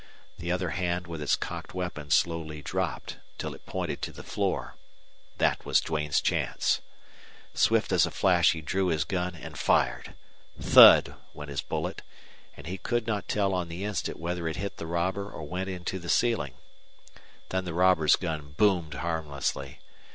The 0.39 0.51
other 0.51 0.71
hand 0.71 1.05
with 1.05 1.21
its 1.21 1.35
cocked 1.35 1.75
weapon 1.75 2.09
slowly 2.09 2.63
dropped 2.63 3.17
till 3.37 3.53
it 3.53 3.67
pointed 3.67 4.01
to 4.01 4.11
the 4.11 4.23
floor. 4.23 4.73
That 5.37 5.63
was 5.63 5.79
Duane's 5.79 6.21
chance. 6.21 6.81
Swift 7.53 7.91
as 7.91 8.07
a 8.07 8.09
flash 8.09 8.53
he 8.53 8.61
drew 8.61 8.87
his 8.87 9.03
gun 9.03 9.35
and 9.35 9.59
fired. 9.59 10.15
Thud! 10.59 11.13
went 11.35 11.51
his 11.51 11.61
bullet, 11.61 12.01
and 12.57 12.65
he 12.65 12.79
could 12.79 13.05
not 13.05 13.27
tell 13.27 13.53
on 13.53 13.67
the 13.69 13.83
instant 13.85 14.17
whether 14.17 14.47
it 14.47 14.55
hit 14.55 14.77
the 14.77 14.87
robber 14.87 15.29
or 15.29 15.43
went 15.43 15.69
into 15.69 15.99
the 15.99 16.09
ceiling. 16.09 16.55
Then 17.49 17.65
the 17.65 17.75
robber's 17.75 18.15
gun 18.15 18.53
boomed 18.57 18.95
harmlessly. 18.95 19.81